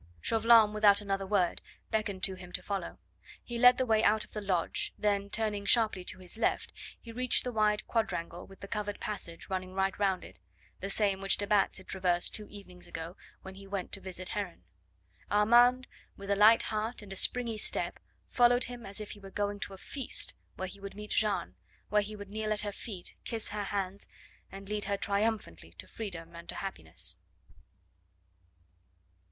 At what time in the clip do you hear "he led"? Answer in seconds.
3.43-3.77